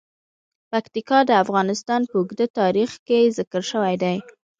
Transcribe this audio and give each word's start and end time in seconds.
پکتیکا 0.71 1.19
د 1.29 1.31
افغانستان 1.43 2.01
په 2.09 2.13
اوږده 2.19 2.47
تاریخ 2.59 2.91
کې 3.07 3.19
ذکر 3.37 3.61
شوی 3.71 3.95
دی. 4.03 4.17